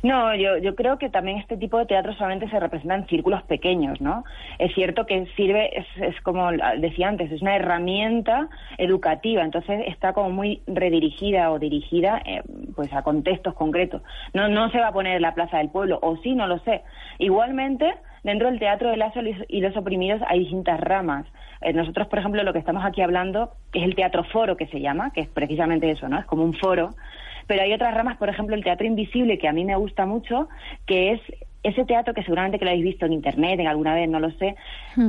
No, 0.02 0.34
yo, 0.34 0.58
yo 0.58 0.74
creo 0.74 0.98
que 0.98 1.08
también 1.08 1.38
este 1.38 1.56
tipo 1.56 1.78
de 1.78 1.86
teatro 1.86 2.14
solamente 2.14 2.48
se 2.48 2.60
representa 2.60 2.94
en 2.94 3.06
círculos 3.06 3.42
pequeños, 3.44 4.00
¿no? 4.00 4.24
Es 4.58 4.74
cierto 4.74 5.06
que 5.06 5.26
sirve, 5.36 5.78
es, 5.78 5.86
es 6.00 6.20
como 6.22 6.50
decía 6.78 7.08
antes, 7.08 7.30
es 7.32 7.42
una 7.42 7.56
herramienta 7.56 8.48
educativa, 8.78 9.42
entonces 9.42 9.82
está 9.86 10.12
como 10.12 10.30
muy 10.30 10.62
redirigida 10.66 11.50
o 11.50 11.58
dirigida 11.58 12.22
eh, 12.24 12.42
pues 12.74 12.92
a 12.92 13.02
contextos 13.02 13.54
concretos. 13.54 14.02
No, 14.34 14.48
no 14.48 14.70
se 14.70 14.78
va 14.78 14.88
a 14.88 14.92
poner 14.92 15.16
en 15.16 15.22
la 15.22 15.34
Plaza 15.34 15.58
del 15.58 15.70
Pueblo, 15.70 15.98
o 16.02 16.16
sí, 16.18 16.34
no 16.34 16.46
lo 16.46 16.58
sé. 16.60 16.82
Igualmente, 17.18 17.94
dentro 18.22 18.50
del 18.50 18.58
teatro 18.58 18.90
de 18.90 18.96
Lazo 18.96 19.20
y 19.48 19.60
los 19.60 19.76
oprimidos 19.76 20.20
hay 20.28 20.40
distintas 20.40 20.80
ramas. 20.80 21.26
Eh, 21.60 21.72
nosotros, 21.72 22.08
por 22.08 22.18
ejemplo, 22.18 22.42
lo 22.42 22.52
que 22.52 22.58
estamos 22.58 22.84
aquí 22.84 23.00
hablando 23.00 23.52
es 23.72 23.82
el 23.82 23.94
teatro 23.94 24.24
foro 24.24 24.56
que 24.56 24.66
se 24.66 24.80
llama, 24.80 25.10
que 25.12 25.22
es 25.22 25.28
precisamente 25.28 25.90
eso, 25.90 26.08
¿no? 26.08 26.18
Es 26.18 26.26
como 26.26 26.44
un 26.44 26.54
foro 26.54 26.90
pero 27.46 27.62
hay 27.62 27.72
otras 27.72 27.94
ramas, 27.94 28.16
por 28.16 28.28
ejemplo, 28.28 28.54
el 28.56 28.64
teatro 28.64 28.86
invisible, 28.86 29.38
que 29.38 29.48
a 29.48 29.52
mí 29.52 29.64
me 29.64 29.76
gusta 29.76 30.06
mucho, 30.06 30.48
que 30.86 31.12
es 31.12 31.20
ese 31.62 31.84
teatro 31.84 32.14
que 32.14 32.22
seguramente 32.22 32.58
que 32.58 32.64
lo 32.64 32.70
habéis 32.70 32.84
visto 32.84 33.06
en 33.06 33.12
internet, 33.12 33.58
en 33.58 33.66
alguna 33.66 33.94
vez, 33.94 34.08
no 34.08 34.20
lo 34.20 34.30
sé, 34.32 34.54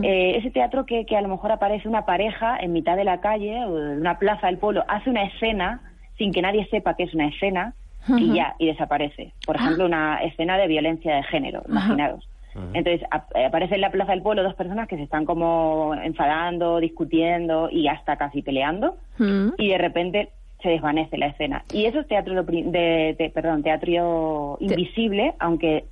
eh, 0.04 0.38
ese 0.38 0.50
teatro 0.52 0.86
que, 0.86 1.06
que 1.06 1.16
a 1.16 1.22
lo 1.22 1.28
mejor 1.28 1.52
aparece 1.52 1.88
una 1.88 2.06
pareja 2.06 2.58
en 2.60 2.74
mitad 2.74 2.96
de 2.98 3.04
la 3.04 3.22
calle 3.22 3.64
o 3.66 3.76
de 3.76 3.98
una 3.98 4.18
plaza 4.18 4.48
del 4.48 4.58
pueblo, 4.58 4.84
hace 4.88 5.10
una 5.10 5.24
escena 5.24 5.82
sin 6.18 6.32
que 6.34 6.42
nadie 6.42 6.66
sepa 6.72 6.96
que 6.96 7.04
es 7.04 7.14
una 7.14 7.28
escena 7.28 7.74
y 8.20 8.34
ya, 8.34 8.56
y 8.58 8.68
desaparece. 8.68 9.34
Por 9.46 9.56
ejemplo, 9.58 9.86
una 9.86 10.18
escena 10.24 10.58
de 10.58 10.68
violencia 10.68 11.16
de 11.16 11.24
género, 11.24 11.62
imaginaros. 11.68 12.28
Entonces 12.74 13.06
ap- 13.12 13.36
eh, 13.36 13.46
aparece 13.46 13.76
en 13.76 13.82
la 13.82 13.92
plaza 13.92 14.14
del 14.14 14.24
pueblo 14.24 14.42
dos 14.42 14.56
personas 14.56 14.88
que 14.88 14.96
se 14.96 15.04
están 15.04 15.26
como 15.26 15.94
enfadando, 15.94 16.80
discutiendo 16.80 17.70
y 17.72 17.88
hasta 17.88 18.16
casi 18.16 18.42
peleando 18.42 18.96
Mm. 19.20 19.50
y 19.60 19.68
de 19.70 19.78
repente 19.78 20.30
se 20.62 20.70
desvanece 20.70 21.18
la 21.18 21.28
escena. 21.28 21.64
Y 21.74 21.86
eso 21.86 22.00
es 22.00 22.08
teatro 22.08 22.44
de, 22.44 22.64
de- 22.64 23.16
de- 23.18 23.30
perdón, 23.30 23.64
teatro 23.64 24.58
invisible, 24.60 25.34
aunque 25.40 25.86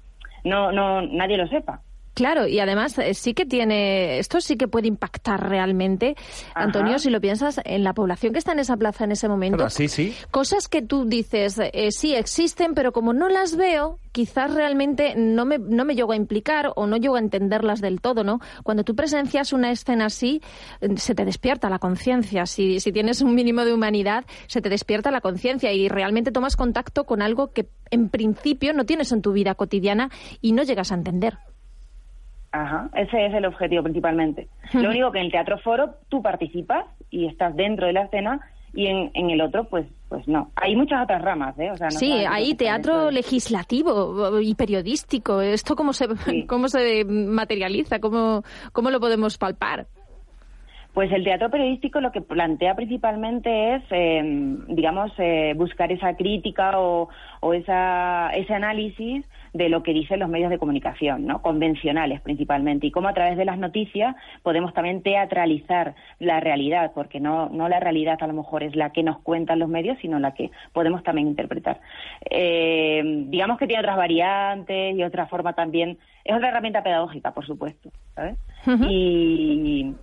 no, 0.44 0.72
no 0.72 1.02
nadie 1.02 1.38
lo 1.38 1.48
sepa. 1.48 1.82
Claro, 2.16 2.48
y 2.48 2.60
además 2.60 2.98
eh, 2.98 3.14
sí 3.14 3.34
que 3.34 3.46
tiene, 3.46 4.20
esto 4.20 4.40
sí 4.40 4.56
que 4.56 4.70
puede 4.70 4.88
impactar 4.88 5.50
realmente, 5.50 6.16
Ajá. 6.54 6.64
Antonio, 6.64 6.98
si 6.98 7.10
lo 7.10 7.20
piensas, 7.20 7.60
en 7.66 7.84
la 7.84 7.94
población 7.94 8.32
que 8.32 8.40
está 8.40 8.54
en 8.54 8.60
esa 8.60 8.78
plaza 8.78 9.04
en 9.04 9.12
ese 9.12 9.28
momento. 9.28 9.58
Claro, 9.58 9.70
sí, 9.70 9.90
sí. 9.90 10.16
Cosas 10.32 10.70
que 10.70 10.82
tú 10.82 11.04
dices, 11.06 11.60
eh, 11.60 11.92
sí 11.92 12.16
existen, 12.16 12.74
pero 12.74 12.94
como 12.94 13.12
no 13.12 13.28
las 13.28 13.58
veo, 13.58 14.00
quizás 14.14 14.54
realmente 14.54 15.14
no 15.18 15.44
me, 15.44 15.58
no 15.60 15.84
me 15.84 15.94
llego 15.94 16.14
a 16.14 16.16
implicar 16.16 16.72
o 16.78 16.88
no 16.88 16.96
llego 16.96 17.18
a 17.18 17.20
entenderlas 17.20 17.82
del 17.82 18.00
todo, 18.00 18.24
¿no? 18.24 18.40
Cuando 18.64 18.86
tú 18.86 18.96
presencias 18.96 19.52
una 19.52 19.72
escena 19.72 20.06
así, 20.06 20.42
eh, 20.80 20.96
se 20.96 21.16
te 21.16 21.26
despierta 21.26 21.70
la 21.70 21.80
conciencia. 21.80 22.46
Si, 22.46 22.80
si 22.80 22.94
tienes 22.94 23.20
un 23.20 23.36
mínimo 23.36 23.66
de 23.66 23.74
humanidad, 23.74 24.24
se 24.48 24.62
te 24.62 24.70
despierta 24.70 25.12
la 25.12 25.20
conciencia 25.20 25.74
y 25.74 25.90
realmente 25.90 26.32
tomas 26.32 26.56
contacto 26.56 27.04
con 27.04 27.22
algo 27.22 27.52
que 27.52 27.68
en 27.92 28.08
principio 28.08 28.72
no 28.72 28.86
tienes 28.86 29.12
en 29.12 29.22
tu 29.22 29.34
vida 29.34 29.54
cotidiana 29.56 30.10
y 30.40 30.54
no 30.54 30.64
llegas 30.64 30.94
a 30.94 30.96
entender. 30.96 31.38
Ajá, 32.56 32.90
ese 32.94 33.26
es 33.26 33.34
el 33.34 33.46
objetivo 33.46 33.84
principalmente. 33.84 34.48
Lo 34.74 34.90
único 34.90 35.12
que 35.12 35.20
en 35.20 35.26
el 35.26 35.32
teatro 35.32 35.58
foro 35.60 35.96
tú 36.10 36.22
participas 36.22 36.86
y 37.10 37.28
estás 37.28 37.56
dentro 37.56 37.86
de 37.88 37.94
la 37.94 38.04
escena 38.04 38.40
y 38.74 38.88
en, 38.88 39.12
en 39.14 39.30
el 39.30 39.42
otro 39.42 39.66
pues 39.66 39.86
pues 40.08 40.28
no. 40.28 40.52
Hay 40.56 40.76
muchas 40.76 41.04
otras 41.04 41.22
ramas, 41.22 41.58
¿eh? 41.60 41.72
O 41.72 41.76
sea, 41.76 41.88
no 41.88 41.98
Sí, 41.98 42.12
hay 42.12 42.54
teatro 42.56 43.12
legislativo 43.12 44.40
y 44.40 44.56
periodístico. 44.56 45.42
¿Esto 45.42 45.76
cómo 45.76 45.92
se, 45.94 46.08
Sí. 46.26 46.46
cómo 46.48 46.70
se 46.70 47.04
materializa? 47.06 48.00
¿Cómo, 48.00 48.44
¿Cómo 48.72 48.92
lo 48.92 49.00
podemos 49.00 49.38
palpar? 49.38 49.88
Pues 50.96 51.12
el 51.12 51.25
teatro 51.25 51.50
periodístico 51.50 52.00
lo 52.00 52.14
que 52.14 52.22
plantea 52.22 52.74
principalmente 52.74 53.75
es, 53.75 53.84
eh, 53.92 54.24
digamos, 54.70 55.12
eh, 55.18 55.54
buscar 55.58 55.92
esa 55.92 56.16
crítica 56.16 56.80
o, 56.80 57.10
o 57.42 57.54
esa, 57.54 58.30
ese 58.34 58.54
análisis 58.54 59.25
de 59.52 59.68
lo 59.68 59.84
que 59.84 59.92
dicen 59.92 60.22
los 60.22 60.30
medios 60.30 60.50
de 60.50 60.58
comunicación, 60.58 61.25
¿no? 61.25 61.42
convencionales 61.42 62.22
principalmente, 62.22 62.88
y 62.88 62.92
cómo 62.92 63.10
a 63.10 63.14
través 63.14 63.36
de 63.36 63.44
las 63.44 63.58
noticias 63.58 64.16
podemos 64.42 64.74
también 64.74 65.04
teatralizar 65.04 65.96
la 66.20 66.40
realidad, 66.40 66.94
porque 66.96 67.20
no, 67.20 67.50
no 67.50 67.68
la 67.68 67.82
realidad 67.82 68.18
a 68.22 68.28
lo 68.28 68.34
mejor 68.34 68.64
es 68.64 68.74
la 68.78 68.92
que 68.92 69.04
nos 69.04 69.20
cuentan 69.20 69.60
los 69.60 69.68
medios, 69.68 69.98
sino 70.02 70.18
la 70.20 70.34
que 70.34 70.50
podemos 70.72 71.04
también 71.04 71.28
interpretar. 71.28 71.82
Eh, 72.30 73.04
digamos 73.28 73.58
que 73.58 73.68
tiene 73.68 73.82
otras 73.82 73.98
variantes 73.98 74.96
y 74.96 75.04
otra 75.04 75.28
forma 75.28 75.52
también, 75.52 75.98
es 76.24 76.34
otra 76.34 76.48
herramienta 76.50 76.84
pedagógica, 76.84 77.34
por 77.34 77.46
supuesto, 77.46 77.92
¿sabes? 78.16 78.38
y, 78.90 79.92
y 79.92 79.96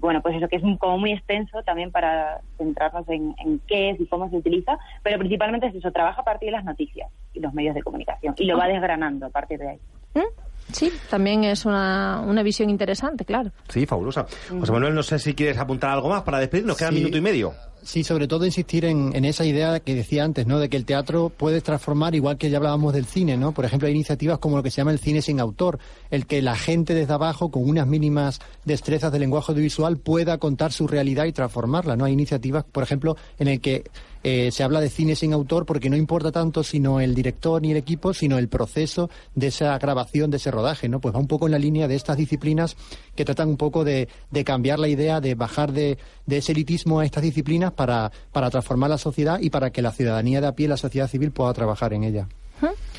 bueno, 0.00 0.20
pues 0.22 0.36
eso 0.36 0.48
que 0.48 0.56
es 0.56 0.62
un- 0.62 0.76
como 0.78 0.98
muy 0.98 1.12
extenso 1.12 1.62
también 1.62 1.90
para 1.92 2.40
centrarnos 2.58 3.08
en, 3.08 3.34
en 3.44 3.60
qué 3.68 3.90
es 3.90 4.00
y 4.00 4.06
cómo 4.06 4.28
se 4.30 4.36
utiliza, 4.36 4.78
pero 5.02 5.18
principalmente 5.18 5.66
es 5.68 5.74
eso, 5.74 5.90
trabaja 5.92 6.22
a 6.22 6.24
partir 6.24 6.46
de 6.48 6.52
las 6.52 6.64
noticias 6.64 7.10
y 7.34 7.40
los 7.40 7.52
medios 7.54 7.74
de 7.74 7.82
comunicación 7.82 8.34
y 8.38 8.44
lo 8.46 8.56
va 8.58 8.66
desgranando 8.66 9.26
a 9.26 9.30
partir 9.30 9.58
de 9.58 9.68
ahí. 9.70 9.78
¿Mm? 10.14 10.72
Sí, 10.72 10.92
también 11.10 11.42
es 11.44 11.64
una, 11.66 12.20
una 12.24 12.42
visión 12.44 12.70
interesante, 12.70 13.24
claro. 13.24 13.50
Sí, 13.68 13.86
fabulosa. 13.86 14.24
José 14.48 14.70
Manuel, 14.72 14.94
no 14.94 15.02
sé 15.02 15.18
si 15.18 15.34
quieres 15.34 15.58
apuntar 15.58 15.90
algo 15.90 16.08
más 16.08 16.22
para 16.22 16.38
despedirnos. 16.38 16.76
Queda 16.78 16.90
Sí. 16.90 16.94
minuto 16.96 17.18
y 17.18 17.20
medio. 17.20 17.52
Sí, 17.82 18.04
sobre 18.04 18.28
todo 18.28 18.44
insistir 18.44 18.84
en, 18.84 19.14
en 19.14 19.24
esa 19.24 19.44
idea 19.44 19.80
que 19.80 19.94
decía 19.94 20.24
antes, 20.24 20.46
¿no? 20.46 20.58
De 20.58 20.68
que 20.68 20.76
el 20.76 20.84
teatro 20.84 21.30
puede 21.30 21.60
transformar, 21.60 22.14
igual 22.14 22.36
que 22.36 22.50
ya 22.50 22.58
hablábamos 22.58 22.92
del 22.92 23.06
cine, 23.06 23.36
¿no? 23.36 23.52
Por 23.52 23.64
ejemplo, 23.64 23.88
hay 23.88 23.94
iniciativas 23.94 24.38
como 24.38 24.56
lo 24.56 24.62
que 24.62 24.70
se 24.70 24.78
llama 24.78 24.92
el 24.92 24.98
cine 24.98 25.22
sin 25.22 25.40
autor, 25.40 25.78
el 26.10 26.26
que 26.26 26.42
la 26.42 26.56
gente 26.56 26.94
desde 26.94 27.14
abajo, 27.14 27.50
con 27.50 27.68
unas 27.68 27.86
mínimas 27.86 28.40
destrezas 28.64 29.12
de 29.12 29.18
lenguaje 29.18 29.52
audiovisual, 29.52 29.96
pueda 29.96 30.38
contar 30.38 30.72
su 30.72 30.86
realidad 30.86 31.24
y 31.24 31.32
transformarla, 31.32 31.96
¿no? 31.96 32.04
Hay 32.04 32.12
iniciativas, 32.12 32.64
por 32.64 32.82
ejemplo, 32.82 33.16
en 33.38 33.48
el 33.48 33.60
que 33.60 33.84
eh, 34.22 34.50
se 34.52 34.62
habla 34.62 34.82
de 34.82 34.90
cine 34.90 35.16
sin 35.16 35.32
autor 35.32 35.64
porque 35.64 35.88
no 35.88 35.96
importa 35.96 36.30
tanto 36.30 36.62
sino 36.62 37.00
el 37.00 37.14
director 37.14 37.62
ni 37.62 37.70
el 37.70 37.78
equipo, 37.78 38.12
sino 38.12 38.36
el 38.36 38.48
proceso 38.48 39.08
de 39.34 39.46
esa 39.46 39.78
grabación, 39.78 40.30
de 40.30 40.36
ese 40.36 40.50
rodaje, 40.50 40.90
¿no? 40.90 41.00
Pues 41.00 41.14
va 41.14 41.18
un 41.18 41.26
poco 41.26 41.46
en 41.46 41.52
la 41.52 41.58
línea 41.58 41.88
de 41.88 41.94
estas 41.94 42.18
disciplinas 42.18 42.76
que 43.16 43.24
tratan 43.24 43.48
un 43.48 43.56
poco 43.56 43.82
de, 43.82 44.08
de 44.30 44.44
cambiar 44.44 44.78
la 44.78 44.88
idea, 44.88 45.22
de 45.22 45.34
bajar 45.34 45.72
de, 45.72 45.96
de 46.26 46.36
ese 46.36 46.52
elitismo 46.52 47.00
a 47.00 47.06
estas 47.06 47.22
disciplinas 47.22 47.69
para, 47.70 48.12
para 48.32 48.50
transformar 48.50 48.90
la 48.90 48.98
sociedad 48.98 49.38
y 49.40 49.50
para 49.50 49.70
que 49.70 49.82
la 49.82 49.92
ciudadanía 49.92 50.40
de 50.40 50.46
a 50.46 50.52
pie, 50.52 50.68
la 50.68 50.76
sociedad 50.76 51.08
civil, 51.08 51.30
pueda 51.30 51.52
trabajar 51.52 51.92
en 51.92 52.04
ella. 52.04 52.28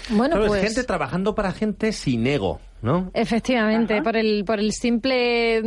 Bueno, 0.09 0.35
Claro, 0.35 0.47
pues... 0.47 0.63
es 0.63 0.69
gente 0.69 0.83
trabajando 0.83 1.35
para 1.35 1.51
gente 1.51 1.91
sin 1.93 2.25
ego, 2.25 2.59
¿no? 2.81 3.11
Efectivamente, 3.13 4.01
por 4.01 4.17
el, 4.17 4.43
por 4.45 4.59
el 4.59 4.71
simple, 4.71 5.61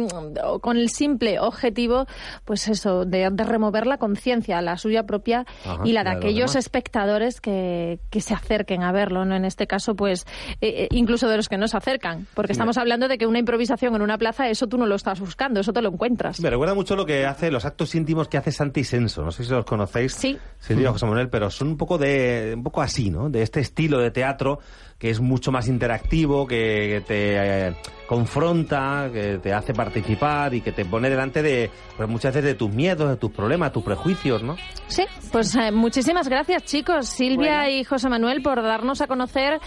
o 0.45 0.59
con 0.59 0.77
el 0.77 0.91
simple 0.91 1.39
objetivo, 1.39 2.07
pues 2.45 2.69
eso, 2.69 3.05
de, 3.05 3.29
de 3.31 3.45
remover 3.45 3.87
la 3.87 3.99
conciencia, 3.99 4.61
la 4.63 4.77
suya 4.77 5.05
propia 5.05 5.47
Ajá, 5.65 5.83
y 5.85 5.93
la 5.93 6.05
de 6.05 6.11
aquellos 6.11 6.57
espectadores 6.57 7.41
que, 7.41 7.99
que 8.11 8.21
se 8.21 8.35
acerquen 8.35 8.83
a 8.83 8.93
verlo, 8.93 9.25
¿no? 9.25 9.37
En 9.37 9.45
este 9.45 9.67
caso, 9.67 9.95
pues, 9.95 10.27
eh, 10.61 10.85
eh, 10.85 10.89
incluso 10.91 11.29
de 11.29 11.37
los 11.37 11.49
que 11.49 11.57
no 11.59 11.69
se 11.69 11.77
acercan, 11.77 12.27
porque 12.35 12.53
estamos 12.53 12.79
hablando 12.79 13.09
de 13.09 13.19
que 13.19 13.27
una 13.27 13.39
improvisación 13.39 13.95
en 13.95 14.03
una 14.03 14.19
plaza, 14.19 14.49
eso 14.49 14.67
tú 14.67 14.79
no 14.79 14.87
lo 14.87 14.95
estás 14.95 15.21
buscando, 15.21 15.61
eso 15.61 15.73
te 15.73 15.83
lo 15.83 15.91
encuentras. 15.91 16.41
Me 16.41 16.51
recuerda 16.51 16.75
mucho 16.75 16.97
lo 16.97 17.07
que 17.07 17.27
hace, 17.27 17.51
los 17.51 17.65
actos 17.65 17.95
íntimos 17.95 18.29
que 18.29 18.39
hace 18.39 18.53
Santi 18.53 18.85
Senso. 18.85 19.23
No 19.23 19.31
sé 19.31 19.45
si 19.45 19.51
los 19.51 19.65
conocéis, 19.65 20.15
Sí. 20.15 20.39
Silvia 20.59 20.91
José 20.91 21.07
Manuel, 21.07 21.29
pero 21.29 21.51
son 21.51 21.69
un 21.69 21.77
poco 21.77 21.99
de, 21.99 22.53
un 22.57 22.63
poco 22.63 22.83
así, 22.83 23.11
¿no? 23.11 23.29
De 23.29 23.43
este 23.43 23.61
estilo 23.61 23.99
de 23.99 24.11
teatro 24.11 24.61
que 24.99 25.11
es 25.11 25.21
mucho 25.21 25.53
más 25.53 25.69
interactivo, 25.69 26.47
que, 26.47 27.03
te 27.07 27.69
eh, 27.69 27.75
confronta, 28.07 29.09
que 29.13 29.39
te 29.39 29.53
hace 29.53 29.73
participar 29.73 30.55
y 30.55 30.61
que 30.61 30.73
te 30.73 30.85
pone 30.85 31.09
delante 31.09 31.43
de 31.43 31.71
pues 31.97 32.09
muchas 32.09 32.35
veces 32.35 32.45
de 32.45 32.55
tus 32.55 32.71
miedos, 32.71 33.09
de 33.09 33.17
tus 33.17 33.31
problemas, 33.31 33.73
tus 33.73 33.83
prejuicios, 33.83 34.43
¿no? 34.43 34.57
Sí, 34.89 35.05
pues 35.33 35.55
eh, 35.55 35.71
muchísimas 35.71 36.29
gracias 36.29 36.65
chicos, 36.65 37.09
Silvia 37.09 37.71
y 37.71 37.85
José 37.85 38.09
Manuel 38.09 38.43
por 38.43 38.63
darnos 38.63 39.01
a 39.01 39.07
conocer 39.07 39.61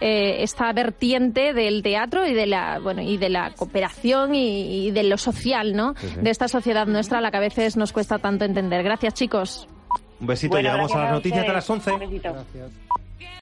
eh, 0.00 0.42
esta 0.42 0.72
vertiente 0.72 1.52
del 1.52 1.82
teatro 1.82 2.26
y 2.26 2.34
de 2.34 2.46
la 2.46 2.78
bueno 2.78 3.02
y 3.02 3.16
de 3.16 3.28
la 3.28 3.52
cooperación 3.52 4.34
y, 4.34 4.90
de 4.90 5.02
lo 5.04 5.18
social, 5.18 5.74
¿no? 5.74 5.94
De 6.20 6.30
esta 6.30 6.48
sociedad 6.48 6.86
nuestra 6.86 7.18
a 7.18 7.20
la 7.20 7.30
que 7.30 7.36
a 7.36 7.40
veces 7.40 7.76
nos 7.76 7.92
cuesta 7.92 8.18
tanto 8.18 8.44
entender. 8.44 8.82
Gracias 8.82 9.14
chicos. 9.14 9.68
Un 10.20 10.26
besito, 10.26 10.58
llegamos 10.58 10.94
a 10.94 11.04
las 11.04 11.12
noticias 11.12 11.46
de 11.46 11.52
las 11.52 11.68
11. 11.68 11.90